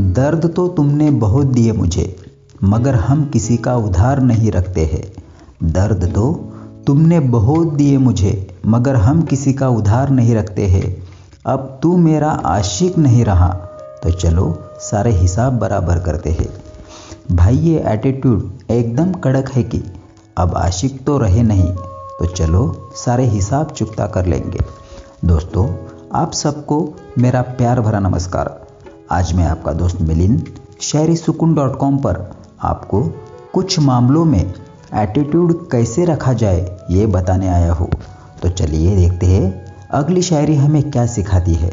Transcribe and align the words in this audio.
दर्द 0.00 0.46
तो 0.56 0.66
तुमने 0.68 1.10
बहुत 1.10 1.46
दिए 1.46 1.72
मुझे, 1.72 2.16
मगर 2.64 2.94
हम 2.94 3.24
किसी 3.24 3.56
का 3.56 3.74
उधार 3.76 4.20
नहीं 4.20 4.50
रखते 4.52 4.84
हैं। 4.84 5.70
दर्द 5.72 6.04
तो 6.14 6.32
तुमने 6.86 7.20
बहुत 7.20 7.72
दिए 7.72 7.98
मुझे, 7.98 8.58
मगर 8.66 8.96
हम 8.96 9.22
किसी 9.22 9.52
का 9.52 9.68
उधार 9.68 10.10
नहीं 10.10 10.34
रखते 10.34 10.66
हैं। 10.66 10.96
अब 11.46 11.78
तू 11.82 11.96
मेरा 11.96 12.30
आशिक 12.46 12.98
नहीं 12.98 13.24
रहा 13.24 13.48
तो 14.02 14.10
चलो 14.10 14.46
सारे 14.80 15.12
हिसाब 15.12 15.58
बराबर 15.58 15.98
करते 15.98 16.30
हैं। 16.30 16.48
भाई, 17.32 17.56
ये 17.56 17.84
एटीट्यूड 17.88 18.70
एकदम 18.70 19.12
कड़क 19.12 19.50
है 19.50 19.62
कि 19.62 19.82
अब 20.36 20.54
आशिक 20.56 21.04
तो 21.06 21.18
रहे 21.18 21.42
नहीं 21.42 21.72
तो 22.18 22.26
चलो 22.26 22.92
सारे 22.96 23.26
हिसाब 23.26 23.70
चुकता 23.70 24.06
कर 24.06 24.26
लेंगे। 24.26 24.60
दोस्तों, 25.24 25.66
आप 26.14 26.32
सबको 26.32 26.88
मेरा 27.18 27.42
प्यार 27.42 27.80
भरा 27.80 28.00
नमस्कार। 28.00 28.65
आज 29.12 29.32
मैं 29.32 29.44
आपका 29.44 29.72
दोस्त 29.72 30.00
मिलिंद 30.00 30.46
शायरी 30.80 31.16
सुकून 31.16 31.54
डॉट 31.54 31.76
कॉम 31.76 31.98
पर 31.98 32.16
आपको 32.62 33.02
कुछ 33.52 33.78
मामलों 33.78 34.24
में 34.24 34.40
एटीट्यूड 34.40 35.70
कैसे 35.70 36.04
रखा 36.04 36.32
जाए, 36.32 36.78
ये 36.90 37.06
बताने 37.06 37.48
आया 37.48 37.72
हूँ। 37.72 37.88
तो 38.42 38.48
चलिए 38.48 38.96
देखते 38.96 39.26
हैं, 39.26 39.74
अगली 39.90 40.22
शायरी 40.22 40.56
हमें 40.56 40.90
क्या 40.90 41.06
सिखाती 41.06 41.54
है। 41.54 41.72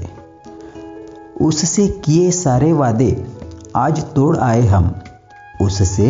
उससे 1.41 1.87
किए 2.05 2.29
सारे 2.31 2.71
वादे 2.73 3.25
आज 3.75 4.03
तोड़ 4.13 4.37
आए 4.37 4.65
हम। 4.67 4.93
उससे 5.61 6.09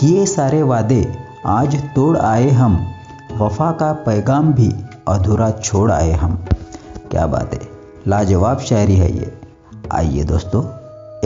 किए 0.00 0.26
सारे 0.26 0.62
वादे 0.62 1.02
आज 1.46 1.76
तोड़ 1.94 2.16
आए 2.16 2.50
हम। 2.50 2.86
वफा 3.32 3.70
का 3.70 3.92
पैगाम 3.92 4.52
भी 4.52 4.72
अधूरा 5.08 5.50
छोड़ 5.50 5.90
आए 5.92 6.12
हम। 6.12 6.36
क्या 7.10 7.26
बात 7.26 7.54
है, 7.54 7.68
लाजवाब 8.08 8.58
शायरी 8.60 8.96
है 8.96 9.16
ये। 9.16 9.34
आइए 9.92 10.24
दोस्तों, 10.24 10.64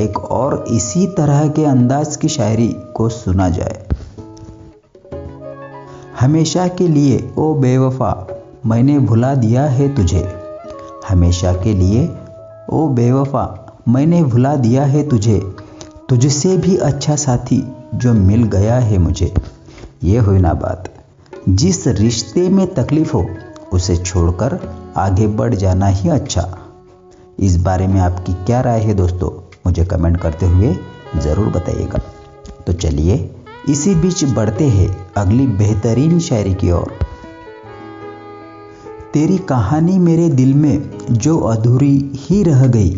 एक 0.03 0.19
और 0.19 0.65
इसी 0.69 1.07
तरह 1.07 1.49
के 1.49 1.65
अंदाज 1.65 2.17
की 2.17 2.29
शायरी 2.29 2.69
को 2.69 3.09
सुना 3.09 3.49
जाए। 3.49 3.87
हमेशा 6.21 6.69
के 6.69 6.89
लिए, 6.89 7.33
ओ 7.39 7.55
बेवफा, 7.55 8.27
मैंने 8.67 8.99
भुला 8.99 9.35
दिया 9.35 9.65
है 9.65 9.95
तुझे। 9.95 10.35
हमेशा 11.09 11.53
के 11.53 11.75
लिए, 11.75 12.17
ओ 12.73 12.89
बेवफा, 12.89 13.73
मैंने 13.89 14.23
भुला 14.23 14.57
दिया 14.57 14.85
है 14.85 15.09
तुझे। 15.09 15.57
तुझसे 16.09 16.57
भी 16.57 16.77
अच्छा 16.77 17.17
साथी 17.17 17.73
जो 17.95 18.13
मिल 18.13 18.43
गया 18.43 18.75
है 18.75 18.99
मुझे। 18.99 19.35
ये 20.05 20.19
हुई 20.19 20.39
ना 20.39 20.55
बात। 20.55 20.89
जिस 21.49 21.87
रिश्ते 21.87 22.49
में 22.49 22.75
तकलीफ़ 22.75 23.13
हो, 23.13 23.27
उसे 23.73 23.97
छोड़कर 23.97 24.75
आगे 24.97 25.27
बढ़ 25.27 25.55
जाना 25.55 25.87
ही 25.87 26.09
अच्छा। 26.09 26.57
इस 27.41 27.57
बारे 27.57 27.87
में 27.87 28.01
आपकी 28.01 28.33
क्या 28.33 28.61
राय 28.61 28.81
है 28.81 28.95
दोस्तों? 28.95 29.31
मुझे 29.67 29.85
कमेंट 29.85 30.17
करते 30.17 30.47
हुए 30.47 30.77
ज़रूर 31.17 31.47
बताइएगा। 31.47 31.99
तो 32.67 32.73
चलिए, 32.73 33.31
इसी 33.69 33.95
बीच 33.95 34.25
बढ़ते 34.25 34.65
हैं 34.65 35.07
अगली 35.17 35.47
बेहतरीन 35.47 36.19
शायरी 36.21 36.55
की 36.55 36.71
ओर। 36.71 36.93
तेरी 39.15 39.39
कहानी 39.39 39.99
मेरे 39.99 40.29
दिल 40.29 40.55
में 40.55 40.91
जो 41.11 41.39
अधूरी 41.39 42.13
ही 42.15 42.43
रह 42.43 42.67
गई, 42.67 42.91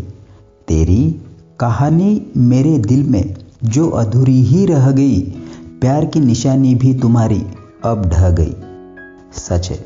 तेरी 0.68 1.20
कहानी 1.60 2.32
मेरे 2.36 2.78
दिल 2.78 3.02
में 3.02 3.34
जो 3.64 3.88
अधूरी 3.90 4.40
ही 4.42 4.66
रह 4.66 4.90
गई, 4.90 5.20
प्यार 5.80 6.04
की 6.04 6.20
निशानी 6.20 6.74
भी 6.74 6.94
तुम्हारी 6.94 7.44
अब 7.84 8.06
ढह 8.06 8.30
गई। 8.30 8.54
सच 9.32 9.70
है, 9.70 9.84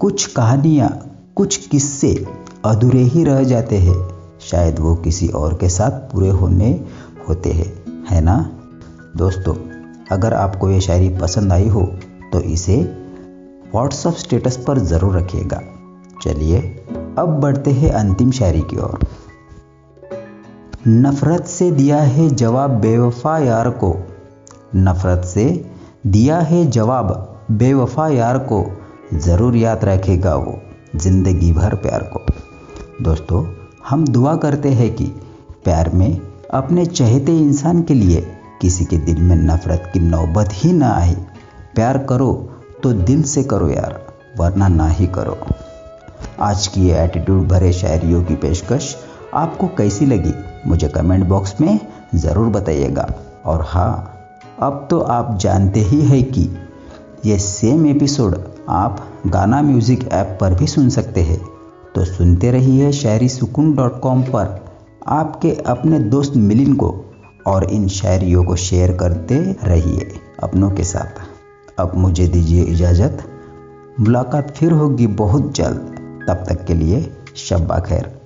कुछ 0.00 0.26
कहानियाँ, 0.26 0.90
कुछ 1.36 1.56
किस्से 1.56 2.26
अधूरे 2.64 3.02
ही 3.02 3.22
रह 3.24 3.42
जाते 3.44 3.78
हैं। 3.78 3.94
शायद 4.40 4.78
वो 4.78 4.94
किसी 4.94 5.28
और 5.28 5.54
के 5.54 5.68
साथ 5.68 5.90
पूरे 6.12 6.28
होने 6.30 6.68
होते 7.28 7.50
हैं, 7.50 7.72
है 8.10 8.20
ना? 8.20 8.36
दोस्तों, 9.16 9.54
अगर 10.10 10.34
आपको 10.34 10.70
ये 10.70 10.80
शायरी 10.80 11.08
पसंद 11.18 11.52
आई 11.52 11.68
हो 11.68 11.82
तो 12.32 12.40
इसे 12.40 12.76
व्हाट्सअप 13.74 14.14
स्टेटस 14.14 14.56
पर 14.56 14.78
ज़रूर 14.78 15.16
रखिएगा। 15.16 15.60
चलिए, 16.22 16.60
अब 17.18 17.38
बढ़ते 17.40 17.70
हैं 17.70 17.90
अंतिम 17.90 18.30
शायरी 18.30 18.60
की 18.62 18.76
ओर। 18.76 18.98
नफरत 20.88 21.46
से 21.46 21.70
दिया 21.70 22.00
है 22.00 22.28
जवाब 22.30 22.70
बेवफा 22.80 23.38
यार 23.38 23.70
को। 23.70 23.94
नफरत 24.76 25.24
से 25.24 25.44
दिया 26.06 26.38
है 26.40 26.64
जवाब 26.66 27.10
बेवफा 27.50 28.08
यार 28.08 28.38
को। 28.52 28.64
ज़रूर 29.14 29.56
याद 29.56 29.84
रखेगा 29.84 30.34
वो, 30.34 30.58
ज़िंदगी 30.96 31.52
भर 31.52 31.74
प्यार 31.76 32.02
को। 32.12 32.24
दोस्तों, 33.02 33.44
हम 33.88 34.04
दुआ 34.06 34.34
करते 34.36 34.70
हैं 34.70 34.94
कि 34.94 35.04
प्यार 35.64 35.88
में 35.90 36.20
अपने 36.50 36.84
चहेते 36.86 37.36
इंसान 37.38 37.82
के 37.82 37.94
लिए 37.94 38.20
किसी 38.60 38.84
के 38.84 38.96
दिल 38.96 39.20
में 39.20 39.34
नफरत 39.36 39.90
की 39.94 40.00
नौबत 40.00 40.48
ही 40.52 40.72
ना 40.72 40.90
आए। 40.90 41.14
प्यार 41.74 41.98
करो 41.98 42.32
तो 42.82 42.92
दिल 42.92 43.22
से 43.22 43.42
करो 43.44 43.68
यार, 43.68 43.98
वरना 44.38 44.68
ना 44.68 44.88
ही 44.88 45.06
करो। 45.06 45.38
आज 46.40 46.66
की 46.66 46.86
ये 46.88 47.02
एटीट्यूड 47.04 47.48
भरे 47.48 47.72
शायरियों 47.72 48.22
की 48.24 48.34
पेशकश 48.36 48.94
आपको 49.34 49.66
कैसी 49.78 50.06
लगी? 50.06 50.34
मुझे 50.66 50.88
कमेंट 50.88 51.24
बॉक्स 51.24 51.60
में 51.60 51.78
ज़रूर 52.14 52.48
बताइएगा। 52.48 53.08
और 53.46 53.64
हाँ 53.68 53.92
अब 54.60 54.86
तो 54.90 55.00
आप 55.00 55.36
जानते 55.40 55.80
ही 55.80 56.00
हैं 56.02 56.22
कि 56.24 56.48
ये 57.26 57.38
सेम 57.38 57.86
एपिसोड 57.86 58.38
आप 58.68 59.06
गाना 59.26 59.62
म्यूज़िक 59.62 60.08
ऐप 60.12 60.38
पर 60.40 60.54
भी 60.54 60.66
सुन 60.66 60.88
सकते 60.90 61.22
हैं। 61.22 61.40
तो 61.94 62.04
सुनते 62.04 62.50
रहिए 62.50 62.92
शायरी 62.92 63.28
सुकून 63.28 63.74
डॉट 63.74 64.00
कॉम 64.00 64.22
पर। 64.22 64.64
आपके 65.06 65.50
अपने 65.50 65.98
दोस्त 65.98 66.32
मिलिन 66.36 66.74
को 66.74 67.04
और 67.46 67.64
इन 67.64 67.88
शायरियों 67.88 68.44
को 68.44 68.56
शेयर 68.56 68.96
करते 68.96 69.56
रहिए 69.64 70.20
अपनों 70.42 70.70
के 70.70 70.84
साथ। 70.84 71.20
अब 71.78 71.92
मुझे 71.94 72.26
दीजिए 72.28 72.62
इजाज़त। 72.62 73.24
मुलाकात 74.00 74.56
फिर 74.56 74.72
होगी 74.72 75.06
बहुत 75.06 75.54
जल्द। 75.54 75.96
तब 76.28 76.44
तक 76.48 76.64
के 76.64 76.74
लिए 76.74 77.16
शब्बा 77.36 77.78
खैर। 77.78 78.21